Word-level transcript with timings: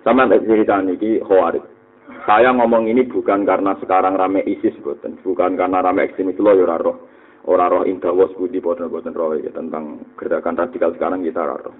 Sama 0.00 0.24
cerita 0.32 0.80
ini 0.80 1.20
khawarij. 1.20 1.64
Saya 2.24 2.52
ngomong 2.56 2.88
ini 2.88 3.04
bukan 3.06 3.44
karena 3.44 3.76
sekarang 3.80 4.16
rame 4.16 4.44
ISIS, 4.44 4.76
bukan, 4.80 5.20
bukan 5.24 5.56
karena 5.56 5.78
rame 5.80 6.08
ekstremis 6.08 6.40
lo 6.40 6.52
ya 6.56 6.76
roh. 6.76 7.08
Orang 7.48 7.72
roh 7.72 7.84
indawas 7.88 8.32
budi 8.36 8.60
boten 8.60 8.92
boten 8.92 9.16
roh 9.16 9.32
ya, 9.36 9.48
tentang 9.52 10.04
gerakan 10.16 10.56
radikal 10.56 10.92
sekarang 10.96 11.24
kita 11.24 11.40
roh. 11.40 11.72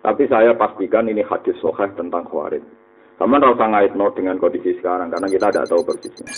Tapi 0.00 0.24
saya 0.26 0.56
pastikan 0.56 1.06
ini 1.06 1.22
hadis 1.22 1.54
soheh 1.60 1.90
tentang 1.94 2.24
khawarij. 2.26 2.64
Sama 3.20 3.36
rasa 3.36 3.68
no 3.68 4.06
dengan 4.16 4.40
kondisi 4.40 4.72
sekarang 4.80 5.12
karena 5.12 5.28
kita 5.28 5.52
tidak 5.52 5.68
tahu 5.68 5.84
persisnya. 5.84 6.32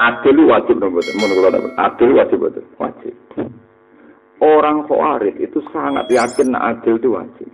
Adil 0.00 0.38
wajib 0.48 0.76
menurut 0.80 1.56
Adil 1.80 2.10
wajib 2.12 2.38
betul 2.44 2.64
wajib. 2.76 3.14
Orang 4.40 4.84
khawarij 4.84 5.36
itu 5.40 5.60
sangat 5.72 6.08
yakin 6.12 6.56
adil 6.56 6.96
itu 6.96 7.08
wajib. 7.12 7.48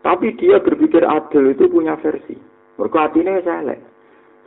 Tapi 0.00 0.32
dia 0.40 0.56
berpikir 0.64 1.04
adil 1.04 1.52
itu 1.52 1.68
punya 1.68 1.96
versi. 2.00 2.32
Mereka 2.80 2.98
hatinya 2.98 3.36
selek. 3.44 3.80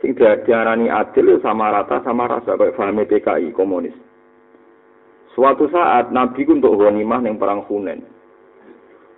Sing 0.02 0.18
diarani 0.18 0.90
adil 0.90 1.38
sama 1.38 1.70
rata 1.70 2.02
sama 2.02 2.26
rasa 2.26 2.58
kayak 2.58 2.74
paham 2.74 2.98
PKI 3.06 3.54
komunis. 3.54 3.94
Suatu 5.34 5.66
saat 5.70 6.10
Nabi 6.14 6.46
untuk 6.46 6.78
ghanimah 6.78 7.22
yang 7.22 7.38
perang 7.38 7.66
Hunain. 7.66 8.02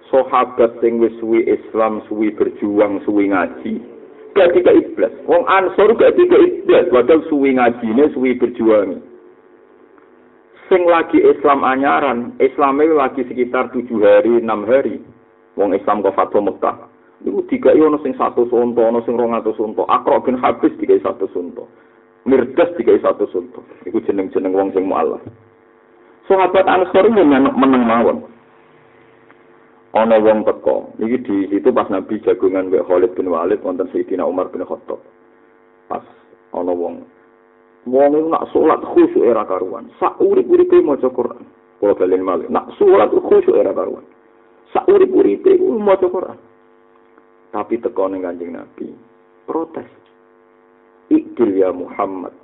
Sahabat 0.09 0.79
sing 0.79 1.03
suwi 1.19 1.45
Islam, 1.45 2.01
suwi 2.07 2.31
berjuang, 2.31 3.03
suwi 3.03 3.35
ngaji, 3.35 3.83
gak 4.39 4.55
tiga 4.55 4.71
iblis. 4.71 5.13
Wong 5.27 5.43
Ansor 5.51 5.99
gak 5.99 6.15
tiga 6.15 6.39
iblis, 6.39 6.87
padahal 6.95 7.27
suwi 7.27 7.59
ngajine, 7.59 8.07
suwi 8.15 8.39
berjuang. 8.39 9.03
Sing 10.71 10.83
lagi 10.87 11.19
Islam 11.19 11.67
anyaran, 11.67 12.39
Islamnya 12.39 12.95
lagi 12.95 13.27
sekitar 13.27 13.75
tujuh 13.75 13.99
hari, 14.03 14.39
enam 14.39 14.63
hari. 14.63 15.03
Wong 15.57 15.73
Islam 15.73 16.05
kok 16.05 16.17
fatwa 16.17 16.53
Mekah. 16.53 16.77
Iku 17.25 17.41
tiga 17.49 17.73
ono 17.73 17.97
sing 18.05 18.13
satu 18.13 18.45
sunto, 18.53 18.85
ono 18.85 19.01
sing 19.09 19.17
rong 19.17 19.33
atau 19.33 19.57
sunto. 19.57 19.89
Akro 19.89 20.21
bin 20.21 20.37
Habis 20.37 20.77
tiga 20.77 21.01
satu 21.01 21.25
sunto. 21.33 21.65
Mirdas 22.29 22.77
tiga 22.77 22.93
satu 23.01 23.25
sunto. 23.33 23.65
Iku 23.89 24.05
jeneng-jeneng 24.05 24.53
wong 24.53 24.69
sing 24.77 24.85
mu'alaf. 24.85 25.25
Sahabat 26.29 26.69
Ansor 26.69 27.09
meneng 27.09 27.83
mawon. 27.89 28.29
Ono 29.97 30.17
wong 30.21 30.45
teko. 30.45 30.93
Iki 31.01 31.17
di 31.25 31.37
situ 31.49 31.73
pas 31.73 31.89
Nabi 31.89 32.21
jagungan 32.21 32.69
Mbak 32.69 32.85
Khalid 32.85 33.17
bin 33.17 33.33
Walid 33.33 33.65
wonten 33.65 33.89
Sayyidina 33.89 34.29
Umar 34.29 34.53
bin 34.53 34.61
Khattab. 34.67 35.01
Pas 35.89 36.05
ono 36.53 36.77
wong 36.77 36.95
wong 37.89 38.29
nak 38.29 38.51
salat 38.53 38.83
khusyuk 38.85 39.25
era 39.25 39.49
karuan. 39.49 39.89
Sak 39.97 40.21
urip-uripe 40.21 40.85
maca 40.85 41.09
Quran. 41.09 41.49
Kula 41.81 41.97
balen 41.97 42.21
malih. 42.21 42.47
Nak 42.53 42.77
salat 42.77 43.09
khusyuk 43.09 43.57
era 43.57 43.73
karuan. 43.73 44.05
Sak 44.75 44.89
urip-uripe 44.91 45.59
maca 45.79 46.07
Quran. 46.07 46.39
Tapi 47.55 47.75
teko 47.79 48.11
ning 48.11 48.27
Kanjeng 48.27 48.53
Nabi, 48.53 48.91
protes. 49.47 49.87
Ikdil 51.07 51.63
ya 51.63 51.71
Muhammad. 51.71 52.35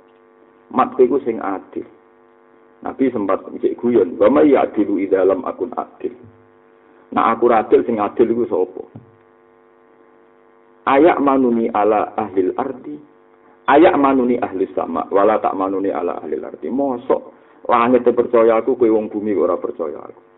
Mat 0.71 0.95
iku 0.95 1.19
sing 1.21 1.37
adil. 1.43 1.83
Nabi 2.83 3.11
sempat 3.11 3.43
ngejek 3.47 3.79
guyon, 3.79 4.15
"Wa 4.19 4.31
may 4.31 4.51
ya'dilu 4.55 4.99
dalam 5.07 5.43
akun 5.43 5.71
adil." 5.75 6.15
Nah 7.13 7.35
aku 7.35 7.51
adil 7.51 7.83
sing 7.85 7.99
adil 7.99 8.31
iku 8.31 8.43
sapa? 8.49 8.83
Ayak 10.83 11.21
manuni 11.23 11.71
ala 11.71 12.11
ahli 12.17 12.51
ardi. 12.59 12.95
Ayak 13.71 13.95
manuni 13.95 14.35
ahli 14.35 14.67
sama, 14.75 15.07
wala 15.07 15.39
tak 15.39 15.55
manuni 15.55 15.87
ala 15.87 16.19
ahli 16.19 16.35
ardi. 16.43 16.67
Mosok 16.67 17.21
langit 17.71 18.03
percaya 18.03 18.59
aku, 18.59 18.75
kowe 18.75 18.91
wong 18.91 19.07
bumi 19.07 19.31
ora 19.31 19.55
percaya 19.55 20.03
aku. 20.03 20.32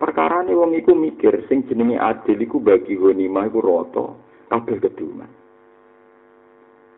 Perkara 0.00 0.40
ini 0.40 0.56
wong 0.56 0.72
iku 0.80 0.96
mikir 0.96 1.44
sing 1.44 1.68
jenenge 1.68 2.00
adil 2.00 2.40
iku 2.40 2.56
bagi 2.56 2.96
ghanimah 2.96 3.52
iku 3.52 3.60
rata 3.60 4.06
kabeh 4.48 4.80
keduman. 4.80 5.28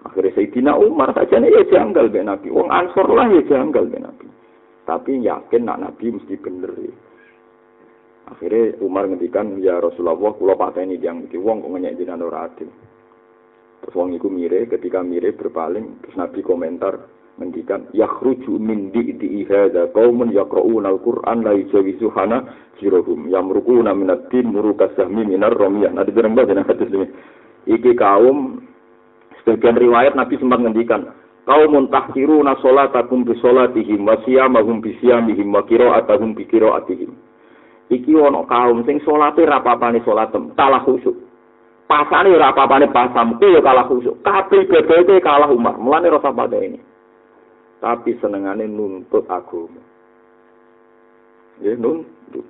Akhirnya 0.07 0.35
Sayyidina 0.39 0.79
Umar 0.79 1.11
saja 1.11 1.43
ya 1.43 1.63
janggal 1.67 2.15
be 2.15 2.23
Nabi. 2.23 2.55
Wong 2.55 2.71
Ansor 2.71 3.11
lah 3.11 3.27
ya 3.27 3.43
janggal 3.43 3.91
be 3.91 3.99
Nabi. 3.99 4.27
Tapi 4.87 5.19
yakin 5.19 5.63
nak 5.67 5.83
Nabi 5.83 6.15
mesti 6.15 6.35
bener 6.39 6.71
ya. 6.79 6.95
Akhirnya 8.31 8.79
Umar 8.87 9.11
ngendikan 9.11 9.59
ya 9.59 9.83
Rasulullah 9.83 10.15
kula 10.39 10.55
pateni 10.55 10.95
yang 11.03 11.27
iki 11.27 11.39
wong 11.39 11.67
kok 11.67 11.75
ngenyek 11.75 11.99
jenengan 11.99 12.27
ora 12.31 12.47
adil. 12.47 12.71
Terus 13.83 13.95
wong 13.99 14.15
iku 14.15 14.31
mire 14.31 14.71
ketika 14.71 15.03
mire 15.03 15.35
berpaling 15.35 16.07
terus 16.07 16.15
Nabi 16.15 16.39
komentar 16.47 17.03
ngendikan 17.41 17.89
yakhruju 17.97 18.61
min 18.61 18.93
di'i 18.93 19.49
hadza 19.49 19.89
qaumun 19.97 20.31
yaqra'una 20.37 20.93
al-Qur'an 20.93 21.41
la 21.41 21.57
yujawizu 21.57 22.13
hana 22.13 22.45
jirahum 22.77 23.25
yamruquna 23.33 23.97
min 23.97 24.13
ad-din 24.13 24.53
muruka 24.53 24.93
sahmi 24.93 25.25
ada 25.33 26.11
dereng 26.13 26.37
banget 26.37 26.61
nek 26.61 26.69
hadis 26.69 26.93
ini? 26.93 27.09
Iki 27.65 27.97
kaum 27.97 28.61
sebagian 29.41 29.81
riwayat 29.81 30.13
Nabi 30.13 30.37
sempat 30.37 30.61
ngendikan 30.61 31.09
kaumun 31.49 31.89
tahkiruna 31.89 32.61
salatakum 32.61 33.25
bi 33.25 33.33
salatihim 33.41 34.05
wa 34.05 34.21
siyamahum 34.29 34.85
bi 34.85 34.93
siyamihim 35.01 35.49
wa 35.57 35.65
qira'atuhum 35.65 36.37
bi 36.37 36.45
qira'atihim 36.45 37.11
iki 37.89 38.13
ana 38.13 38.45
kaum 38.45 38.85
sing 38.85 39.01
salate 39.09 39.45
ra 39.49 39.65
papane 39.65 40.05
salatem 40.05 40.53
kalah 40.57 40.85
khusyuk. 40.85 41.17
Pasane 41.89 42.33
ora 42.33 42.57
apa-apane 42.57 42.89
pasam 42.89 43.37
ku 43.37 43.53
ya 43.53 43.61
kalah 43.61 43.85
khusyuk. 43.85 44.17
Kabeh 44.25 44.65
ibadate 44.65 45.21
kalah 45.21 45.53
umar. 45.53 45.77
Mulane 45.77 46.09
rasa 46.09 46.33
pada 46.33 46.57
ini 46.57 46.81
tapi 47.83 48.15
senengane 48.23 48.71
nuntut 48.71 49.27
agama. 49.27 49.83
Ya 51.59 51.75
nuntut. 51.75 52.47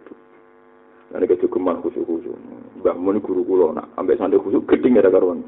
Nanti 1.09 1.25
kecukupan 1.33 1.81
khusyuk-khusyuk. 1.81 2.37
Mbak 2.85 2.97
Mun 3.01 3.17
guru 3.25 3.41
kulo 3.45 3.73
nak 3.73 3.89
ambek 3.97 4.21
santri 4.21 4.37
khusyuk 4.41 4.69
geding 4.69 5.01
ada 5.01 5.09
karuan. 5.09 5.41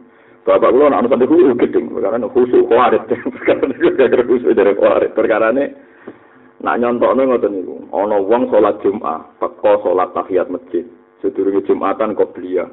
Bapak 0.49 0.73
kulo 0.73 0.89
nak 0.89 1.05
santri 1.05 1.29
khusyuk 1.29 1.61
geding 1.61 1.93
karena 1.93 2.29
khusyuk 2.33 2.65
kuarit. 2.65 3.05
Perkara 3.09 3.69
gara 4.09 4.25
khusyuk 4.25 4.57
dari 4.57 4.73
kuarit. 4.73 5.13
Perkara 5.13 5.53
ini 5.53 5.65
nak 6.65 6.81
nyontokno 6.81 7.21
ngoten 7.29 7.53
niku. 7.53 7.77
Ana 7.93 8.17
wong 8.21 8.49
salat 8.49 8.81
Jumat, 8.81 9.37
teko 9.37 9.85
salat 9.85 10.13
tahiyat 10.17 10.49
masjid. 10.49 10.85
Sedurunge 11.21 11.65
Jumatan 11.65 12.17
kok 12.17 12.33
belia. 12.37 12.69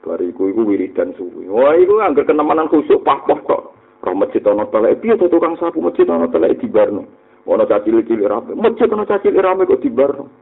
Bariku 0.00 0.48
iku 0.48 0.64
wiridan 0.64 1.12
suwi. 1.16 1.44
Wah, 1.48 1.76
iku 1.76 2.00
angger 2.00 2.24
kenemanan 2.24 2.72
khusyuk 2.72 3.04
pah-pah 3.04 3.40
kok. 3.44 3.79
Roh 4.00 4.16
masjid 4.16 4.40
ana 4.48 4.64
telek 4.72 5.04
piye 5.04 5.12
to 5.20 5.28
tukang 5.28 5.60
sapu 5.60 5.84
masjid 5.84 6.08
ana 6.08 6.24
telek 6.32 6.56
dibarno. 6.56 7.04
Ana 7.44 7.68
cacil 7.68 8.00
cilik 8.08 8.28
rame. 8.32 8.56
Masjid 8.56 8.88
ana 8.88 9.04
cacil 9.04 9.36
rame 9.36 9.68
kok 9.68 9.84
dibarno. 9.84 10.32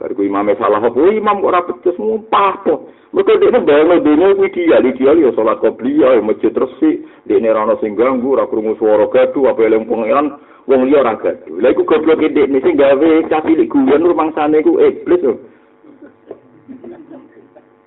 Bariku 0.00 0.24
imame 0.24 0.56
salah 0.56 0.80
apa 0.80 0.96
imam 0.96 1.40
kok 1.40 1.48
ora 1.48 1.60
becus 1.64 1.96
mumpah 2.00 2.54
to. 2.64 2.88
Mergo 3.12 3.32
dekne 3.36 3.64
bayangno 3.64 4.00
dene 4.00 4.36
kuwi 4.36 4.48
dia 4.52 4.80
ideal 4.80 5.16
ya 5.20 5.32
salat 5.36 5.60
qobliyah 5.60 6.16
ya 6.16 6.22
masjid 6.24 6.52
resik. 6.56 7.04
Dekne 7.28 7.52
ora 7.52 7.68
ana 7.68 7.76
sing 7.84 7.96
ganggu, 7.96 8.32
ora 8.32 8.48
krungu 8.48 8.76
swara 8.80 9.08
gaduh 9.12 9.52
apa 9.52 9.60
eling 9.60 9.84
pangeran 9.84 10.36
wong 10.64 10.80
liya 10.88 11.04
ora 11.04 11.20
gaduh. 11.20 11.52
Lha 11.60 11.68
iku 11.76 11.84
goblok 11.84 12.24
dekne 12.24 12.64
sing 12.64 12.80
gawe 12.80 13.10
cacil 13.28 13.60
guyon 13.68 14.08
rumangsane 14.08 14.64
ku 14.64 14.80
iblis 14.80 15.20
lho. 15.20 15.36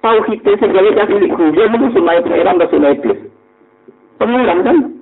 Tauhid 0.05 0.45
sing 0.45 0.69
gawe 0.69 0.89
cacil 1.01 1.23
guyon 1.33 1.77
itu 1.77 1.87
sunai 1.97 2.21
pangeran 2.21 2.61
ta 2.61 2.69
sunai 2.69 2.93
iblis. 2.93 3.19
Pangeran 4.21 4.61
kan? 4.61 4.98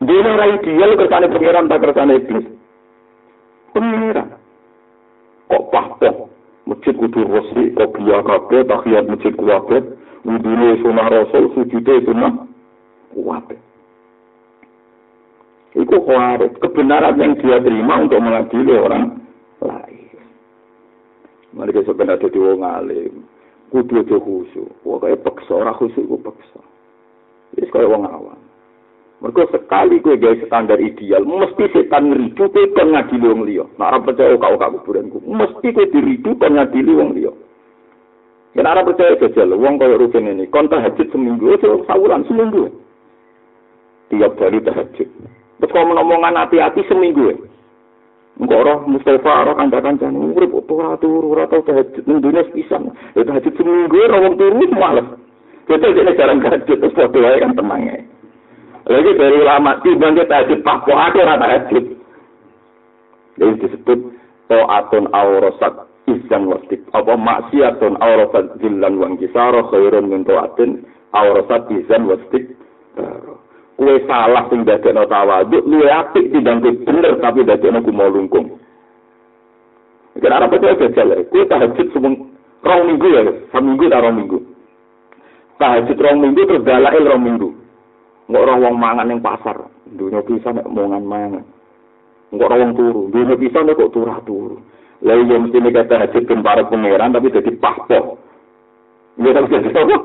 Dene 0.00 0.28
ora 0.28 0.46
ideal 0.52 0.92
kersane 0.96 1.32
pangeran 1.32 1.68
tak 1.72 1.80
kersane 1.80 2.20
iblis. 2.20 2.46
Pangeran. 3.72 4.28
Kok 5.48 5.64
pahpoh? 5.72 6.28
Masjid 6.66 6.98
kudu 6.98 7.22
resik, 7.30 7.78
kok 7.78 7.94
biya 7.94 8.26
kabeh, 8.26 8.66
tahiyat 8.66 9.06
masjid 9.06 9.30
kuwabe, 9.38 9.86
wudune 10.26 10.82
sunah 10.82 11.06
rasul, 11.06 11.54
sujude 11.54 12.02
sunah 12.02 12.42
kuwabe. 13.14 13.54
Itu 15.78 15.96
khawarit, 16.02 16.58
kebenaran 16.58 17.22
yang 17.22 17.38
dia 17.38 17.62
terima 17.62 18.02
untuk 18.02 18.18
mengadili 18.18 18.74
orang 18.74 19.22
lain. 19.62 20.18
Mereka 21.54 21.86
sebenarnya 21.86 22.26
jadi 22.26 22.38
wong 22.42 22.66
alim, 22.66 23.14
kudu 23.70 24.02
aja 24.02 24.18
khusyuk. 24.18 24.72
Kayak 24.82 25.22
paksa, 25.22 25.52
orang 25.54 25.78
khusyuk 25.78 26.10
ku 26.10 26.18
paksa. 26.18 26.60
Ini 27.54 27.70
kayak 27.70 27.86
wong 27.94 28.10
awam. 28.10 28.25
Mergo 29.16 29.48
sekali 29.48 30.04
kowe 30.04 30.12
gawe 30.20 30.36
standar 30.44 30.76
ideal, 30.76 31.24
mesti 31.24 31.72
setan 31.72 32.12
ngridu 32.12 32.52
kowe 32.52 32.64
kon 32.76 32.92
ngadili 32.92 33.26
wong 33.32 33.42
liya. 33.48 33.64
Nek 33.80 33.88
ora 33.88 33.98
percaya 34.04 34.36
kok 34.36 35.24
mesti 35.24 35.68
kowe 35.72 35.86
diridu 35.88 36.36
kon 36.36 36.52
ngadili 36.52 36.92
wong 36.92 37.10
liya. 37.16 37.32
Yen 38.52 38.68
ora 38.68 38.84
percaya 38.84 39.16
jajal 39.16 39.56
wong 39.56 39.80
kaya 39.80 39.96
rugen 39.96 40.28
ini, 40.28 40.44
kon 40.52 40.68
tahajud 40.68 41.08
seminggu, 41.12 41.56
aja 41.56 41.80
sawuran 41.88 42.28
seminggu. 42.28 42.68
Tiap 44.12 44.36
hari 44.36 44.60
tahajud. 44.60 45.08
Terus 45.56 45.72
kalau 45.72 45.96
ngomongan 45.96 46.36
hati-hati 46.36 46.84
seminggu 46.84 47.32
ya. 47.32 47.36
Enggak 48.36 48.68
roh 48.68 48.78
Mustafa, 48.84 49.48
roh 49.48 49.56
kanca-kanca, 49.56 50.12
urip 50.12 50.52
ora 50.52 50.96
turu, 51.00 51.32
ora 51.32 51.48
tau 51.48 51.64
tahajud, 51.64 52.04
ning 52.04 52.20
dunia 52.20 52.44
pisan. 52.52 52.92
Ya 53.16 53.24
tahajud 53.24 53.52
seminggu, 53.56 53.96
roh 53.96 54.20
wong 54.28 54.36
turu 54.36 54.60
malas. 54.76 55.08
Jadi 55.68 55.92
dia 55.92 56.16
jarang 56.16 56.44
tahajud, 56.44 56.76
terus 56.80 56.96
foto 56.96 57.16
kan 57.16 57.56
tenangnya. 57.56 58.04
Lagi 58.86 59.18
dari 59.18 59.36
ulama 59.42 59.82
timbang 59.82 60.14
kita 60.14 60.30
tahajud 60.30 60.60
pak 60.62 60.86
aku 60.86 61.18
ora 61.18 61.34
tahajud. 61.42 61.84
Jadi 63.36 63.52
disebut 63.66 64.00
to'atun 64.46 65.10
aurosat 65.10 65.74
izan 66.06 66.46
wastik 66.46 66.80
apa 66.94 67.18
maksiatun 67.18 67.98
awrasat 67.98 68.62
jillan 68.62 68.94
wa 69.02 69.10
kisara 69.18 69.66
khairun 69.74 70.06
min 70.06 70.22
taatin 70.22 70.86
awrasat 71.10 71.66
izan 71.74 72.06
wastik 72.06 72.54
kue 73.76 73.94
salah 74.08 74.46
sing 74.48 74.64
dadekno 74.64 75.04
tawaduk 75.10 75.66
luwe 75.66 75.90
apik 75.90 76.30
timbang 76.30 76.62
bener 76.62 77.18
tapi 77.20 77.44
dadekno 77.44 77.82
kumo 77.82 78.06
lungkung 78.08 78.56
Kira 80.16 80.40
apa 80.40 80.48
percaya 80.48 80.80
jajal 80.80 81.12
ya? 81.12 81.28
Kue 81.28 81.44
tahajud 81.44 81.92
semung 81.92 82.32
rong 82.64 82.82
minggu 82.88 83.08
ya, 83.12 83.20
seminggu 83.52 83.84
tak 83.92 84.00
rong 84.00 84.16
minggu. 84.16 84.38
Tahajud 85.60 85.98
rong 86.00 86.18
minggu 86.24 86.40
terus 86.48 86.64
dalail 86.64 87.04
rong 87.04 87.20
minggu. 87.20 87.48
Nggak 88.26 88.42
orang 88.42 88.58
wong 88.62 88.76
mangan 88.82 89.10
yang 89.10 89.22
pasar, 89.22 89.56
dunia 89.86 90.18
bisa 90.26 90.50
nek 90.50 90.66
mangan. 90.66 91.46
Nggak 92.34 92.48
orang 92.50 92.74
turu, 92.74 93.02
dunia 93.14 93.38
bisa 93.38 93.62
nek 93.62 93.78
kok 93.78 93.94
turah 93.94 94.18
turu. 94.26 94.58
Lalu 95.06 95.22
yang 95.30 95.46
mesti 95.46 95.58
nek 95.62 95.86
tahajud 95.86 96.24
kan 96.26 96.40
para 96.42 96.66
pangeran 96.66 97.14
tapi 97.14 97.30
jadi 97.30 97.52
paspor. 97.62 98.18
Nggak 99.14 99.32
tahu 99.32 99.46
jadi 99.46 99.68
apa? 99.78 99.96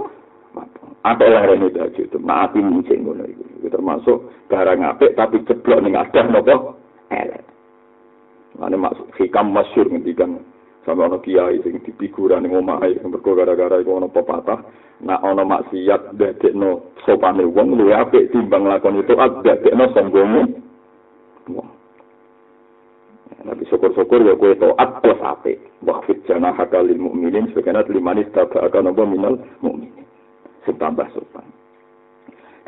Apa 1.02 1.24
yang 1.26 1.44
rene 1.50 1.68
tahajud 1.74 2.06
itu? 2.06 2.18
Maaf 2.22 2.54
ini 2.54 2.86
ngono 2.86 3.26
itu. 3.26 3.66
Termasuk 3.66 4.18
barang 4.54 4.86
apik 4.86 5.18
tapi 5.18 5.42
ceblok 5.50 5.82
ning 5.82 5.98
adah 5.98 6.26
nopo 6.30 6.78
elek. 7.10 7.42
Ane 8.62 8.78
maksud 8.78 9.10
hikam 9.18 9.50
masyur 9.50 9.90
ngendikan 9.90 10.38
sama 10.86 11.06
ono 11.06 11.22
kiai 11.22 11.62
sing 11.62 11.78
dipikuran 11.86 12.42
ning 12.42 12.58
omahe 12.58 12.98
mergo 13.06 13.38
gara-gara 13.38 13.78
iku 13.78 14.02
ono 14.02 14.08
pepatah 14.10 14.60
nak 15.06 15.22
ono 15.22 15.46
maksiat 15.46 16.18
dadekno 16.18 16.98
sopane 17.06 17.46
wong 17.46 17.78
luwih 17.78 17.98
apik 17.98 18.34
timbang 18.34 18.66
lakon 18.66 19.02
itu 19.02 19.14
dadekno 19.18 19.86
sombonge 19.94 20.42
wong 21.50 21.70
Nabi 23.42 23.66
syukur-syukur 23.66 24.22
ya 24.22 24.38
kue 24.38 24.54
to'at 24.54 25.02
plus 25.02 25.18
apik. 25.18 25.58
Wahfid 25.82 26.22
jana 26.30 26.54
hakalil 26.54 26.98
mu'minin 27.02 27.50
sebagainya 27.50 27.90
limanis 27.90 28.30
taba'akan 28.38 28.94
apa 28.94 29.02
minal 29.02 29.36
mu'minin. 29.66 30.06
Sing 30.62 30.78
tambah 30.78 31.10
sopan. 31.10 31.46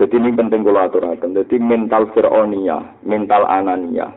Jadi 0.01 0.17
ini 0.17 0.33
penting 0.33 0.65
kalau 0.65 0.89
aturakan. 0.89 1.37
Jadi 1.37 1.61
mental 1.61 2.09
fir'onia, 2.17 2.81
mental 3.05 3.45
anania, 3.45 4.09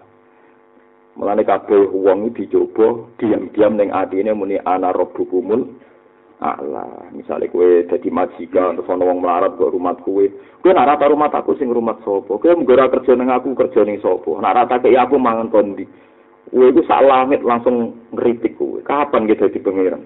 Mulane 1.16 1.48
kabeh 1.48 1.88
wong 1.96 2.36
dicoba 2.36 3.08
diam-diam 3.16 3.80
ning 3.80 3.88
atine 3.88 4.36
muni 4.36 4.60
ana 4.60 4.92
rabbukumul 4.92 5.64
Allah, 6.36 7.08
misalnya 7.16 7.48
kue 7.48 7.88
jadi 7.88 8.12
majikan, 8.12 8.76
terus 8.76 8.92
ono 8.92 9.08
wong 9.08 9.24
melarat 9.24 9.56
buat 9.56 9.72
rumah 9.72 9.96
kue, 9.96 10.28
kue 10.60 10.68
nak 10.68 10.84
rata 10.84 11.08
rumah 11.08 11.32
aku 11.32 11.56
sing 11.56 11.72
rumah 11.72 11.96
sopo, 12.04 12.36
kue 12.36 12.52
menggora 12.52 12.92
kerja 12.92 13.16
neng 13.16 13.32
aku 13.32 13.56
kerja 13.56 13.88
neng 13.88 13.96
sopo, 14.04 14.36
nak 14.36 14.52
rata 14.52 14.76
aku 14.76 15.16
mangan 15.16 15.48
kondi, 15.48 15.88
kue 16.52 16.68
itu 16.68 16.84
sak 16.84 17.00
langit 17.08 17.40
langsung 17.40 17.96
ngeritik 18.12 18.52
kue, 18.60 18.84
kapan 18.84 19.24
kita 19.24 19.48
di 19.48 19.64
pangeran? 19.64 20.04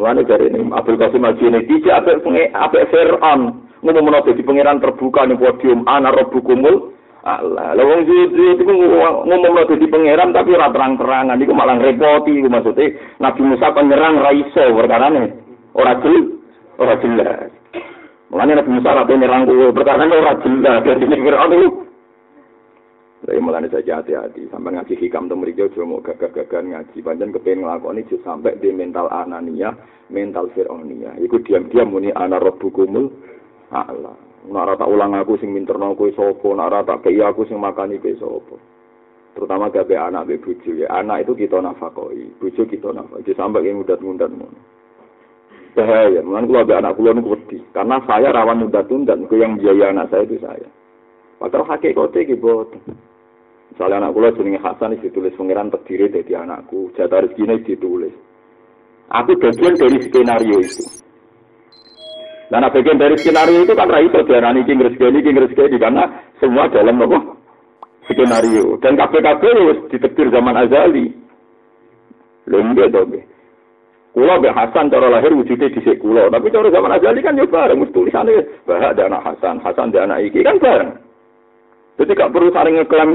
Mulane 0.00 0.24
dari 0.24 0.48
ini 0.48 0.64
Abdul 0.72 0.96
Qasim 0.96 1.28
Haji 1.28 1.44
ini 1.44 1.60
tidak 1.68 2.04
apa 2.04 2.24
apa 2.56 2.88
Fir'aun. 2.88 3.40
Ngomong 3.84 4.28
di 4.32 4.44
pangeran 4.44 4.80
terbuka 4.80 5.28
nih 5.28 5.36
podium 5.36 5.84
ana 5.84 6.08
rabbukumul 6.12 6.95
Allah. 7.26 7.74
Lah 7.74 7.82
wong 7.82 8.06
jujur 8.06 8.54
iku 8.54 8.70
ngomong 9.26 9.66
dadi 9.66 9.86
pangeran 9.90 10.30
tapi 10.30 10.54
ora 10.54 10.70
terang-terangan 10.70 11.42
iku 11.42 11.52
malah 11.58 11.74
repoti 11.82 12.38
iku 12.38 12.46
maksudnya 12.46 12.94
Nabi 13.18 13.40
Musa 13.42 13.74
penyerang 13.74 14.22
ra 14.22 14.30
iso 14.30 14.62
perkarane. 14.70 15.34
Ora 15.74 15.98
jelas, 15.98 16.26
ora 16.78 16.94
jelas. 17.02 17.50
Mulane 18.30 18.52
Nabi 18.62 18.70
Musa 18.78 18.94
ora 18.94 19.04
penyerang 19.10 19.42
kuwi 19.42 19.74
perkarane 19.74 20.14
ora 20.14 20.38
jelas 20.38 20.86
dadi 20.86 21.04
Firaun 21.10 21.52
iku. 21.58 21.68
Saya 23.26 23.42
mulai 23.42 23.66
saja 23.74 23.98
hati-hati 23.98 24.46
sampai 24.54 24.78
ngaji 24.78 24.94
hikam 25.02 25.26
tuh 25.26 25.34
mereka 25.34 25.66
cuma 25.74 25.98
mau 25.98 26.04
gagah-gagah 26.04 26.62
ngaji. 26.62 27.02
Panjang 27.02 27.34
kepengen 27.34 27.66
ngelakoni 27.66 28.06
justru 28.06 28.22
sampai 28.22 28.54
di 28.62 28.70
mental 28.70 29.10
anania, 29.10 29.74
mental 30.14 30.46
fironia. 30.54 31.10
Iku 31.18 31.42
diam-diam 31.42 31.90
muni 31.90 32.14
ana 32.14 32.38
kumul 32.38 33.10
Allah. 33.74 34.14
Nak 34.46 34.78
tak 34.78 34.86
ulang 34.86 35.16
aku 35.16 35.40
sing 35.40 35.50
minterno 35.50 35.96
kowe 35.96 36.12
nak 36.54 36.84
tak 36.84 37.08
kei 37.08 37.18
aku 37.18 37.48
sing 37.48 37.56
makani 37.56 37.96
kowe 37.96 38.14
sapa. 38.20 38.56
Terutama 39.36 39.68
gawe 39.68 39.96
anak 40.08 40.32
be 40.32 40.40
bojo 40.40 40.72
ya. 40.72 40.88
Anak 40.88 41.28
itu 41.28 41.36
kita 41.44 41.60
nafakoi, 41.60 42.24
bojo 42.40 42.62
kita 42.64 42.88
nafakoi. 42.88 43.36
Sampai 43.36 43.68
yang 43.68 43.84
mudat-mudat 43.84 44.32
ngono. 44.32 44.60
Bahaya, 45.76 46.24
kalau 46.24 46.56
ada 46.64 46.80
anak 46.80 46.96
kula 46.96 47.12
wedi. 47.12 47.60
Karena 47.76 48.00
saya 48.08 48.32
rawan 48.32 48.64
mudat-mudat, 48.64 49.20
niku 49.20 49.36
yang 49.36 49.60
biaya 49.60 49.92
anak 49.92 50.08
saya 50.08 50.24
itu 50.24 50.40
saya. 50.40 50.68
Padahal 51.36 51.68
hakikate 51.68 52.24
iki 52.24 52.32
boten. 52.40 52.80
Misalnya 53.76 54.08
anak 54.08 54.16
kula 54.16 54.32
jenenge 54.32 54.56
Hasan 54.64 54.96
ditulis 54.96 55.36
pangeran 55.36 55.68
terdiri 55.68 56.08
dari 56.08 56.32
anakku, 56.32 56.96
jatah 56.96 57.20
rezekine 57.28 57.60
ditulis. 57.60 58.16
Aku 59.12 59.36
bagian 59.36 59.76
dari 59.76 60.00
skenario 60.00 60.64
itu. 60.64 61.04
Dan 62.46 62.62
bagian 62.70 62.98
dari 62.98 63.18
skenario 63.18 63.66
itu 63.66 63.74
kan 63.74 63.90
itu 63.98 64.22
diarani 64.22 64.62
king 64.62 64.78
rezeki 64.78 65.18
king 65.18 65.34
rezeki 65.34 65.82
karena 65.82 66.06
semua 66.38 66.70
dalam 66.70 67.02
apa 67.02 67.18
skenario. 68.06 68.78
Dan 68.78 68.94
KPKP 68.94 69.42
ditetir 69.90 70.30
zaman 70.30 70.54
azali. 70.54 71.10
Lembek 72.46 72.94
dong. 72.94 73.10
Kulo 74.16 74.40
be 74.40 74.48
Hasan 74.48 74.88
cara 74.88 75.12
lahir 75.12 75.28
wujudnya 75.28 75.68
di 75.68 75.92
kulo, 76.00 76.32
tapi 76.32 76.48
cara 76.48 76.72
zaman 76.72 76.88
azali 76.96 77.20
kan 77.20 77.36
ya 77.36 77.44
bareng 77.44 77.84
mesti 77.84 77.92
tulisannya 77.92 78.48
bahak 78.64 78.96
ada 78.96 79.12
anak 79.12 79.28
Hasan, 79.28 79.60
Hasan 79.60 79.92
ada 79.92 80.08
anak 80.08 80.24
iki 80.24 80.40
kan 80.40 80.56
bareng. 80.56 80.96
Jadi 82.00 82.16
gak 82.16 82.32
perlu 82.32 82.48
saling 82.48 82.80
ngeklaim. 82.80 83.12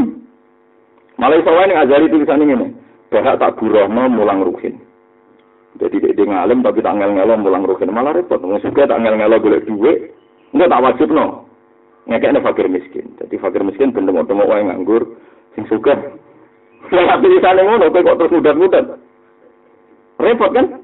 Malah 1.17 1.41
iso 1.41 1.49
azali 1.57 2.05
tulisannya 2.05 2.53
ini. 2.53 2.67
Bahak 3.09 3.41
tak 3.41 3.57
burohno 3.57 4.13
mulang 4.13 4.45
ruhin. 4.45 4.77
Jadi 5.79 6.03
dia 6.03 6.25
ngalim 6.27 6.59
tapi 6.65 6.83
tak 6.83 6.99
ngel 6.99 7.15
ngelo 7.15 7.39
mulang 7.39 7.63
ruhin 7.63 7.95
malah 7.95 8.11
repot. 8.11 8.43
Wong 8.43 8.59
suka 8.59 8.89
tak 8.89 8.99
ngel 8.99 9.15
ngelo 9.15 9.39
golek 9.39 9.63
duit, 9.63 10.11
enggak 10.51 10.71
tak 10.71 10.83
wajib 10.83 11.09
no. 11.15 11.47
Ngekekne 12.11 12.43
fakir 12.43 12.67
miskin. 12.67 13.07
Jadi 13.21 13.35
fakir 13.39 13.63
miskin 13.63 13.95
ben 13.95 14.09
tengok-tengok 14.09 14.49
wae 14.49 14.67
nganggur 14.67 15.15
sing 15.55 15.63
hati 16.91 17.27
di 17.29 17.39
sana 17.39 17.61
ngono, 17.61 17.87
kok 17.93 18.17
terus 18.19 18.33
mudat-mudat. 18.35 18.85
Repot 20.19 20.51
kan? 20.51 20.81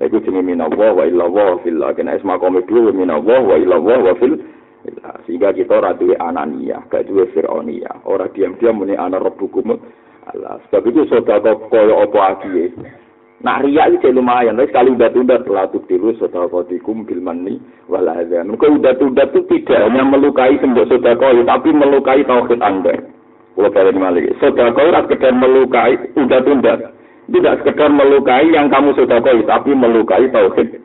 Itu 0.00 0.16
jenis 0.24 0.42
minallah 0.42 0.96
wa 0.96 1.04
illallah 1.04 1.60
fil 1.60 1.76
kena 1.92 2.16
isma 2.16 2.40
kome 2.40 2.64
dua 2.64 2.88
minallah 2.88 3.44
wa 3.44 3.56
illallah 3.58 3.98
wa 4.00 4.14
fil 4.16 4.40
sehingga 5.28 5.52
kita 5.52 5.76
ora 5.76 5.92
duwe 5.92 6.16
anania, 6.16 6.80
gak 6.88 7.04
duwe 7.04 7.28
fir'onia. 7.36 8.00
Ora 8.08 8.32
diam-diam 8.32 8.80
muni 8.80 8.96
ana 8.96 9.20
rabbukum 9.20 9.76
Allah. 10.24 10.56
Sebab 10.68 10.88
itu 10.88 11.04
sedekah 11.04 11.68
koyo 11.68 12.00
apa 12.00 12.18
agiye. 12.32 12.72
Nak 13.40 13.64
ria 13.64 13.88
itu 13.88 14.12
lumayan, 14.12 14.60
tapi 14.60 14.68
sekali 14.68 14.92
udah 14.92 15.08
tunda 15.16 15.40
telah 15.40 15.64
tiru 15.88 16.12
sodakotikum 16.20 17.08
bil 17.08 17.24
mani 17.24 17.56
wal 17.88 18.04
adzan. 18.04 18.52
Kau 18.60 18.76
udah 18.76 18.92
tunda 19.00 19.24
itu 19.32 19.40
tidak 19.48 19.88
hanya 19.88 20.04
melukai 20.04 20.60
sembah 20.60 20.84
sodakoi, 20.84 21.40
tapi 21.48 21.72
melukai 21.72 22.20
tauhid 22.28 22.60
anda. 22.60 22.92
Kalau 23.56 23.72
kalian 23.72 23.96
malik, 23.96 24.36
sodakoi 24.44 24.92
tidak 24.92 25.04
sekedar 25.08 25.32
melukai, 25.32 25.96
udah 26.20 26.40
tunda. 26.44 26.74
Tidak 27.32 27.54
sekedar 27.64 27.88
melukai 27.88 28.44
yang 28.52 28.68
kamu 28.68 28.92
sodakoi, 28.92 29.40
tapi 29.48 29.72
melukai 29.72 30.28
tauhid 30.28 30.76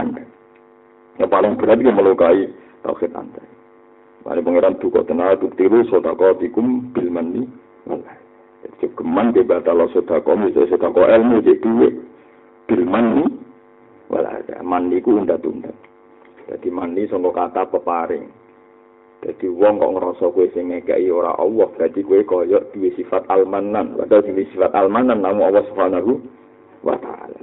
anda. 0.00 0.24
Yang 1.20 1.28
paling 1.28 1.52
berat 1.60 1.84
itu 1.84 1.92
melukai 1.92 2.48
tauhid 2.80 3.12
anda. 3.12 3.44
Mari 4.24 4.40
pengiran 4.40 4.80
duka 4.80 5.04
tenang, 5.04 5.36
tiru 5.52 5.84
sodakotikum 5.92 6.96
bil 6.96 7.12
mani 7.12 7.44
Jogeman 8.80 9.32
ke 9.32 9.44
batal 9.44 9.88
sodako, 9.92 10.36
misalnya 10.36 10.72
sodako 10.76 11.04
ilmu, 11.08 11.40
jadi 11.40 11.60
duit. 11.60 11.94
Bilman 12.68 13.06
ni, 13.16 13.24
wala 14.12 14.40
ada. 14.40 14.60
Mandi 14.60 15.00
ku 15.00 15.16
undat-undat. 15.16 15.74
Jadi 16.50 16.68
mandi 16.68 17.06
sama 17.06 17.30
kata 17.30 17.66
peparing. 17.70 18.26
Jadi 19.20 19.46
wong 19.52 19.78
kok 19.78 19.92
ngerasa 19.94 20.24
kue 20.32 20.48
sing 20.56 20.72
ngekei 20.72 21.12
ora 21.12 21.36
Allah, 21.36 21.68
berarti 21.76 22.00
kue 22.00 22.24
koyok 22.24 22.72
duwe 22.72 22.88
sifat 22.96 23.28
almanan. 23.28 24.00
Padahal 24.00 24.24
duwe 24.24 24.48
sifat 24.48 24.72
almanan 24.72 25.20
namu 25.20 25.44
Allah 25.44 25.62
Subhanahu 25.68 26.18
wa 26.80 26.96
taala. 26.96 27.38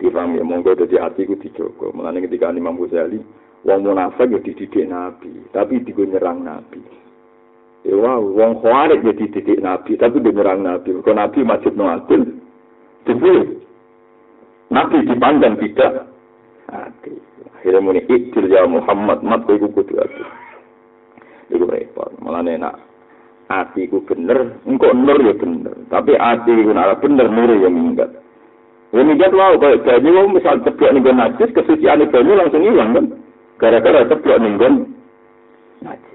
Difaham 0.00 0.36
ya 0.36 0.44
monggo 0.44 0.76
dadi 0.76 0.96
ati 0.96 1.24
ku 1.28 1.36
dijogo. 1.40 1.92
Mulane 1.92 2.24
ketika 2.24 2.52
Imam 2.52 2.76
Ghazali 2.76 3.20
wong 3.64 3.80
munafik 3.84 4.32
ya 4.32 4.40
dididik 4.40 4.88
Nabi, 4.88 5.44
tapi 5.52 5.84
digo 5.84 6.04
nyerang 6.04 6.44
Nabi. 6.44 6.80
Ya 7.80 7.96
wow, 7.96 8.20
wong 8.20 8.60
khawarij 8.60 9.00
jadi 9.00 9.24
titik 9.32 9.64
nabi, 9.64 9.96
tapi 9.96 10.20
dia 10.20 10.36
nyerang 10.36 10.60
nabi. 10.60 10.92
Kalau 11.00 11.16
nabi 11.16 11.40
masjid 11.40 11.72
no 11.72 11.88
adil, 11.88 12.28
jadi 13.08 13.56
nabi 14.68 14.96
dipandang 15.08 15.56
tidak 15.56 16.12
adil. 16.68 17.16
Akhirnya 17.56 17.80
muni 17.80 18.04
iktil 18.04 18.52
ya 18.52 18.68
Muhammad, 18.68 19.24
mat 19.24 19.48
kowe 19.48 19.56
kudu 19.56 19.96
adil. 19.96 20.28
Iku 21.48 21.64
repot, 21.64 22.12
malah 22.20 22.44
enak. 22.44 22.76
Ati 23.48 23.88
ku 23.88 24.04
bener, 24.04 24.60
engkau 24.68 24.92
nur 24.92 25.16
ya 25.24 25.34
bener. 25.34 25.72
Tapi 25.88 26.20
ati 26.20 26.52
ku 26.52 26.72
nara 26.76 27.00
bener, 27.00 27.32
nur 27.32 27.48
ya 27.48 27.68
minggat. 27.72 28.12
Ya 28.92 29.00
minggat 29.02 29.32
wow, 29.32 29.56
kayak 29.56 29.88
banyu, 29.88 30.28
misal 30.28 30.60
ceplok 30.62 30.92
nih 30.92 31.16
najis, 31.16 31.50
kesucian 31.56 32.04
banyu 32.12 32.32
langsung 32.36 32.60
hilang 32.60 32.92
kan. 32.92 33.06
Gara-gara 33.56 34.04
ceplok 34.04 34.36
nih 34.36 34.52
najis. 35.80 36.09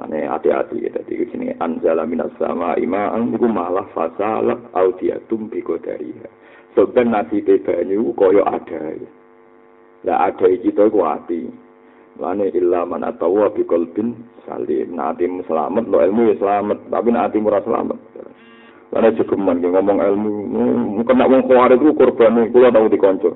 Mane 0.00 0.24
hati-hati 0.24 0.80
ya 0.80 0.96
dadi 0.96 1.28
sini 1.28 1.52
anzala 1.60 2.08
minas 2.08 2.32
sama 2.40 2.72
ima'an 2.80 3.36
iku 3.36 3.44
malah 3.44 3.84
fasalat 3.92 4.56
audiatum 4.72 5.52
bi 5.52 5.60
qadariha. 5.60 6.24
Soben 6.72 7.12
nasibe 7.12 7.60
banyu 7.60 8.16
koyo 8.16 8.40
ada. 8.48 8.96
Lah 10.08 10.32
ada 10.32 10.46
kita 10.48 10.88
iku 10.88 11.04
ati. 11.04 11.52
Lane 12.16 12.48
illa 12.56 12.88
man 12.88 13.04
atawa 13.04 13.52
bi 13.52 13.60
qalbin 13.68 14.16
salim. 14.48 14.96
Nah, 14.96 15.12
selamat, 15.20 15.84
lo 15.92 16.00
ilmu 16.00 16.32
ya 16.32 16.34
selamat, 16.40 16.88
tapi 16.88 17.08
nah, 17.12 17.28
atimu 17.28 17.52
selamat. 17.52 17.98
Lane 18.96 19.08
cukuman 19.20 19.60
ngomong 19.60 20.00
ilmu, 20.00 20.32
kena 21.04 21.28
wong 21.28 21.44
kuwar 21.44 21.76
itu 21.76 21.92
korban 21.92 22.48
kula 22.48 22.72
tau 22.72 22.88
dikonco. 22.88 23.30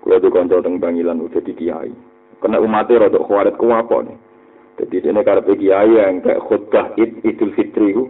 Kula 0.00 0.16
dikonco 0.24 0.56
teng 0.64 0.80
Bangilan 0.80 1.20
udah 1.20 1.42
di 1.44 1.52
kiai. 1.52 1.92
Kena 2.40 2.58
umatnya 2.58 3.06
rada 3.06 3.20
kuwarit 3.20 3.60
ku 3.60 3.68
apa 3.70 4.08
nih? 4.08 4.31
Jadi 4.80 5.04
ini 5.04 5.20
karena 5.20 5.44
kiai 5.44 5.92
yang 5.92 6.24
kayak 6.24 6.42
khutbah 6.48 6.96
id 6.96 7.20
idul 7.22 7.52
fitri 7.52 7.92
itu 7.92 8.08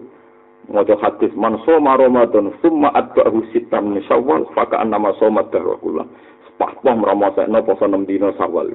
Mojo 0.70 0.94
hadis 1.02 1.34
man 1.34 1.58
soma 1.66 1.98
Ramadan 1.98 2.54
summa 2.62 2.94
atba'ahu 2.94 3.50
sitam 3.50 3.90
min 3.90 4.00
Syawal 4.06 4.46
fakaan 4.54 4.94
nama 4.94 5.10
somat 5.18 5.50
dahwakullah. 5.50 6.06
Sepah-pah 6.46 6.94
meramosekno 6.94 7.58
poso 7.66 7.90
6 7.90 8.06
dina 8.06 8.30
Syawal. 8.38 8.70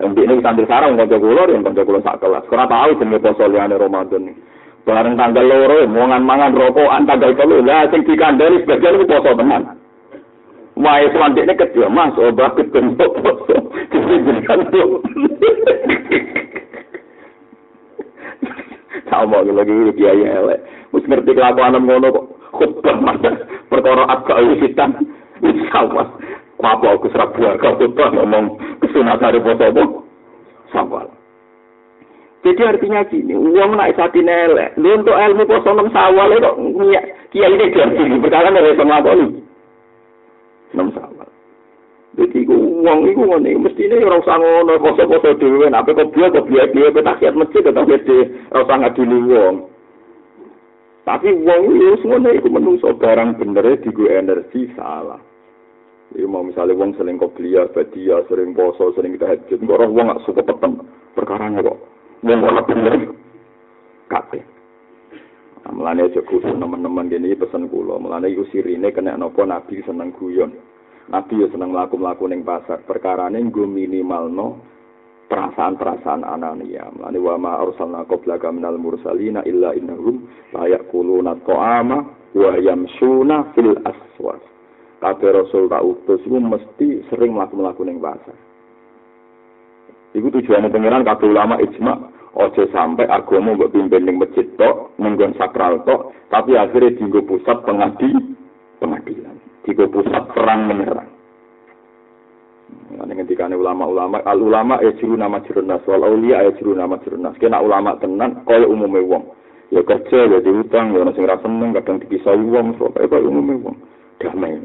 Yang 0.00 0.10
ini 0.16 0.40
sambil 0.40 0.64
sarang 0.64 0.96
kanca 0.96 1.20
kula 1.20 1.44
yang 1.52 1.60
kanca 1.60 1.84
kula 1.84 2.00
sak 2.00 2.24
kelas. 2.24 2.48
Ora 2.48 2.64
tahu 2.64 2.90
jenenge 3.04 3.20
poso 3.20 3.44
liyane 3.44 3.76
Ramadan. 3.76 4.32
Bareng 4.88 5.14
tanggal 5.20 5.44
loro 5.44 5.84
mongan 5.92 6.24
mangan 6.24 6.56
rokokan 6.56 7.04
tanggal 7.04 7.36
telu. 7.36 7.60
Lah 7.60 7.84
sing 7.92 8.08
dikandani 8.08 8.64
sebagian 8.64 8.96
itu 8.96 9.04
poso 9.04 9.30
tenan. 9.36 9.62
Wae 10.78 11.10
selanjutnya 11.12 11.52
kedua 11.52 11.92
mas, 11.92 12.16
obah 12.16 12.56
ketemu 12.56 12.96
poso. 12.96 13.56
Jadi 13.92 14.40
kan 14.48 14.60
sama 19.08 19.44
lagi 19.44 19.92
kiai 19.96 20.24
elek. 20.24 20.60
Wis 20.92 21.04
ngerti 21.04 21.36
kelakuan 21.36 21.76
ngono 21.76 22.08
kok 22.08 22.26
khutbah 22.56 22.96
masa 23.00 23.34
perkara 23.68 24.08
agak 24.08 24.40
wisitan. 24.48 24.94
Wis 25.44 25.58
sama. 25.68 26.08
Apa 26.58 26.86
aku 26.94 27.08
serap 27.12 27.32
kau 27.34 27.76
khutbah 27.76 28.12
ngomong 28.14 28.56
kesunatan 28.84 29.34
dari 29.34 29.40
poso 29.44 29.64
apa? 29.68 29.82
Sama. 30.72 31.00
Jadi 32.38 32.62
artinya 32.62 33.02
gini, 33.10 33.34
uang 33.34 33.74
naik 33.74 33.98
sapi 33.98 34.22
nelek. 34.22 34.78
Lu 34.78 34.94
untuk 34.94 35.18
ilmu 35.18 35.42
poso 35.44 35.74
enam 35.74 35.90
sawal 35.90 36.38
kok 36.38 36.56
kiai 37.34 37.50
ini 37.50 37.74
jadi 37.74 38.16
perkara 38.22 38.48
nih 38.52 38.78
sama 38.78 39.02
apa? 39.02 39.10
Enam 40.72 40.88
sawal. 40.94 41.28
Uang 42.78 43.10
itu 43.10 43.26
ngene 43.26 43.58
mesti 43.58 43.90
ini 43.90 44.06
orang 44.06 44.22
usah 44.22 44.38
ngono 44.38 44.78
poso-poso 44.78 45.34
dhewe 45.34 45.66
nek 45.66 45.82
kok 45.82 46.14
biar 46.14 46.30
kok 46.30 46.46
biar 46.46 46.70
dhewe 46.70 46.94
petakiat 46.94 47.34
masjid 47.34 47.66
tetap 47.66 47.90
gede 47.90 48.30
ora 48.54 48.62
usah 48.62 48.76
ngadili 48.78 49.18
wong. 49.26 49.54
Tapi 51.02 51.26
wong 51.42 51.60
itu 51.74 51.98
semuanya 52.06 52.38
itu 52.38 52.46
menungso 52.46 52.94
barang 52.94 53.34
bener 53.34 53.82
di 53.82 53.90
gue 53.90 54.14
energi 54.14 54.70
salah. 54.78 55.18
Jadi 56.14 56.22
mau 56.30 56.46
misalnya 56.46 56.78
wong 56.78 56.94
sering 56.94 57.18
kopiah, 57.18 57.66
badia, 57.66 58.22
sering 58.30 58.54
poso, 58.54 58.94
sering 58.94 59.18
tahajud, 59.18 59.58
kok 59.58 59.74
orang 59.74 59.92
wong 59.98 60.06
gak 60.14 60.22
suka 60.22 60.42
petem. 60.46 60.78
Perkaranya 61.18 61.66
kok 61.66 61.82
wong 62.22 62.40
ora 62.46 62.62
bener. 62.62 62.94
Kabeh. 64.06 64.42
Nah, 65.66 65.72
melane 65.74 66.06
aja 66.06 66.22
khusus 66.22 66.54
teman-teman 66.54 67.10
gini 67.10 67.34
pesen 67.34 67.66
kula, 67.66 67.98
melane 67.98 68.30
iku 68.30 68.46
sirine 68.54 68.94
kena 68.94 69.18
napa 69.18 69.42
nabi 69.42 69.82
seneng 69.82 70.14
guyon. 70.14 70.54
Nabi 71.08 71.40
ya 71.40 71.48
seneng 71.48 71.72
mlaku-mlaku 71.72 72.28
ning 72.28 72.44
pasar. 72.44 72.84
Perkarane 72.84 73.40
nggo 73.40 73.64
minimalno 73.64 74.60
perasaan-perasaan 75.28 76.24
anania. 76.24 76.88
Mulane 76.92 77.18
wa 77.20 77.34
ma 77.40 77.52
arsalna 77.60 78.04
qablaka 78.04 78.52
minal 78.52 78.76
mursalina 78.76 79.40
illa 79.48 79.72
innahum 79.72 80.28
la 80.52 80.68
yaquluna 80.68 81.36
ta'ama 81.44 81.98
wa 82.36 82.50
yamsuna 82.60 83.56
fil 83.56 83.76
aswaq. 83.88 84.40
Kabeh 84.98 85.30
rasul 85.30 85.70
tak 85.70 85.84
utus 85.86 86.20
iku 86.26 86.38
mesti 86.42 87.06
sering 87.08 87.32
mlaku-mlaku 87.32 87.88
ning 87.88 88.00
pasar. 88.00 88.36
Iku 90.12 90.28
tujuannya 90.32 90.72
pengiran 90.72 91.04
kabeh 91.04 91.28
ulama 91.28 91.60
ijma 91.60 92.18
ojo 92.38 92.64
sampai 92.70 93.08
agama 93.10 93.56
mbok 93.56 93.74
pimpin 93.74 94.06
ning 94.06 94.16
masjid 94.20 94.46
tok, 94.54 94.94
ning 95.00 95.18
sakral 95.34 95.82
tok, 95.82 96.14
tapi 96.30 96.54
akhirnya 96.54 96.94
dienggo 96.94 97.24
pusat 97.26 97.66
pengadi 97.66 98.14
pengadilan. 98.78 99.27
Tiga 99.68 99.84
pusat 99.92 100.24
perang 100.32 100.64
menyerang. 100.64 101.12
Nah, 102.88 103.04
ketika 103.04 103.52
ulama-ulama, 103.52 104.24
al 104.24 104.40
ulama 104.40 104.80
ya 104.80 104.96
juru 104.96 105.20
nama 105.20 105.44
jerunas, 105.44 105.84
wal 105.84 106.08
aulia 106.08 106.40
ya 106.40 106.52
juru 106.56 106.72
nama 106.72 106.96
jerunas. 107.04 107.36
Kena 107.36 107.60
ulama 107.60 108.00
tenan, 108.00 108.40
kaya 108.48 108.64
umumnya 108.64 109.04
wong. 109.04 109.28
Ya 109.68 109.84
kerja, 109.84 110.24
ya 110.24 110.40
diutang, 110.40 110.96
ya 110.96 111.04
nasi 111.04 111.20
ngerasa 111.20 111.44
seneng, 111.44 111.76
kadang 111.76 112.00
dipisah 112.00 112.32
wong, 112.32 112.80
so 112.80 112.88
kaya 112.96 113.20
umumnya 113.20 113.60
wong. 113.60 113.76
Damai. 114.24 114.56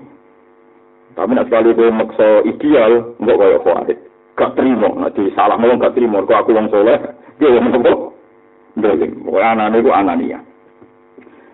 Tapi 1.19 1.31
nak 1.36 1.51
sekali 1.51 1.75
kau 1.75 1.91
maksa 1.91 2.27
ideal, 2.48 3.13
enggak 3.19 3.38
kaya 3.43 3.57
khawarit. 3.60 4.00
Gak 4.33 4.55
terima, 4.55 4.89
nanti 4.98 5.29
salah 5.36 5.60
ngomong 5.60 5.83
gak 5.83 5.93
terima, 6.00 6.24
kau 6.25 6.39
aku 6.39 6.55
wong 6.55 6.72
soleh, 6.72 6.98
dia 7.38 7.53
wong 7.53 7.75
nopo. 7.75 8.15
Dolim, 8.79 9.22
pokoknya 9.22 9.67
anak-anak 9.67 9.93
anania. 9.93 10.39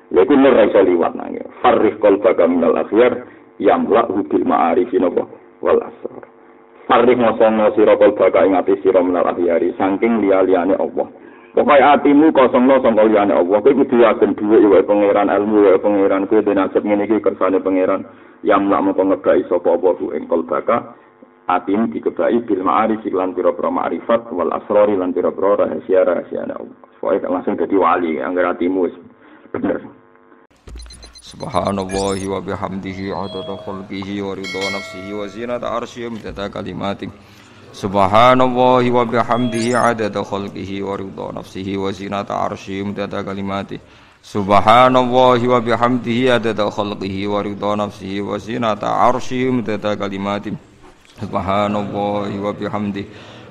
Ya 0.09 0.25
itu 0.25 0.33
nur 0.33 0.55
raiso 0.55 0.81
liwat 0.81 1.13
nangis. 1.13 1.45
Farrih 1.61 1.93
kolbaka 2.01 2.47
minal 2.49 2.73
akhyar, 3.59 3.67
yamla 3.67 4.01
bil 4.31 4.45
ma'arifi 4.47 4.97
napa 4.99 5.27
wal 5.61 5.83
asrar 5.83 6.23
Farih 6.89 7.21
ngosongno 7.21 7.69
sira 7.77 7.93
kal 8.01 8.17
baka 8.17 8.49
ing 8.49 8.57
ati 8.57 8.73
sira 8.81 8.97
menal 9.05 9.29
ahyari 9.29 9.69
saking 9.77 10.25
liya-liyane 10.25 10.73
Allah. 10.73 11.05
Pokoke 11.53 11.77
atimu 11.77 12.33
kosongno 12.33 12.81
sangka 12.81 13.05
liyane 13.05 13.29
Allah. 13.29 13.61
Kowe 13.61 13.77
kudu 13.77 14.01
yakin 14.01 14.33
dhuwit 14.33 14.65
wae 14.65 14.81
pangeran 14.81 15.29
ilmu 15.29 15.69
wae 15.69 15.77
pangeran 15.77 16.25
kowe 16.25 16.41
dene 16.41 16.57
nasib 16.57 16.81
ngene 16.81 17.05
iki 17.05 17.21
kersane 17.21 17.61
pangeran 17.61 18.09
yang 18.41 18.73
lak 18.73 18.81
mengko 18.81 19.05
ngebai 19.05 19.45
sapa 19.45 19.69
apa 19.69 20.01
ku 20.01 20.09
ing 20.17 20.25
kal 20.25 20.41
baka 20.49 20.97
atim 21.45 21.93
dikebai 21.93 22.41
bil 22.41 22.65
ma'arif 22.65 23.05
lan 23.13 23.37
pira-pira 23.37 23.69
ma'rifat 23.69 24.33
wal 24.33 24.49
asrari 24.49 24.97
lan 24.97 25.13
pira-pira 25.13 25.69
rahasia-rahasiane 25.69 26.57
Allah. 26.57 26.77
Pokoke 26.97 27.29
langsung 27.29 27.53
dadi 27.53 27.77
wali 27.77 28.17
anggar 28.17 28.57
atimu 28.57 28.89
wis 28.89 28.97
bener. 29.53 29.77
Subhanallahi 31.29 32.25
wa 32.25 32.41
bihamdihi 32.41 33.13
adada 33.13 33.53
khalqihi 33.61 34.17
wa 34.25 34.33
ridha 34.33 34.65
nafsihi 34.73 35.13
wa 35.13 35.29
zinata 35.29 35.69
arsyihi 35.77 36.09
midada 36.09 36.49
kalimatihi 36.49 37.13
Subhanallahi 37.69 38.89
wa 38.89 39.05
bihamdihi 39.05 39.77
adada 39.77 40.25
khalqihi 40.25 40.81
wa 40.81 40.97
ridha 40.97 41.29
nafsihi 41.37 41.77
wa 41.77 41.93
zinata 41.93 42.33
arsyihi 42.33 42.81
midada 42.81 43.21
kalimatihi 43.21 43.77
Subhanallahi 44.25 45.45
wa 45.45 45.61
bihamdihi 45.61 46.33
adada 46.33 46.65
khalqihi 46.65 47.29
wa 47.29 47.45
ridha 47.45 47.77
nafsihi 47.77 48.25
wa 48.25 48.41
zinata 48.41 48.89
arsyihi 48.89 49.53
midada 49.53 49.93
kalimatihi 49.93 50.57
Subhanallahi 51.21 52.41
wa 52.41 52.57
bihamdihi 52.57 53.05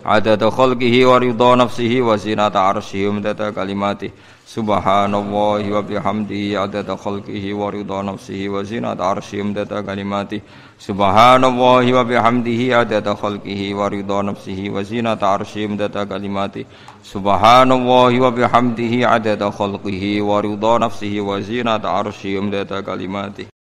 adada 0.04 0.50
khalqihi 0.50 1.04
wa 1.04 1.18
ridha 1.18 1.56
nafsihi 1.56 2.00
wa 2.02 2.16
zinata 2.16 2.60
arsyihi 2.70 3.12
midada 3.12 3.52
kalimatihi 3.52 4.12
Subhanallahi 4.48 5.68
wa 5.72 5.82
bihamdihi 5.82 6.56
adada 6.56 6.96
khalqihi 6.96 7.52
wa 7.52 7.70
ridha 7.70 8.00
nafsihi 8.02 8.48
wa 8.48 8.62
zinata 8.64 9.04
arsyihi 9.04 9.42
amdada 9.44 9.82
kalimati 9.84 10.40
Subhanallahi 10.80 11.92
wa 11.92 12.04
bihamdihi 12.04 12.72
adada 12.72 13.14
khalqihi 13.14 13.74
wa 13.74 13.88
ridha 13.92 14.22
nafsihi 14.24 14.70
wa 14.72 14.82
zinata 14.82 15.28
arsyihi 15.36 15.68
amdada 15.68 16.06
kalimati 16.08 16.64
Subhanallahi 17.04 18.20
wa 18.24 18.32
bihamdihi 18.32 19.04
adada 19.04 19.52
khalqihi 19.52 20.24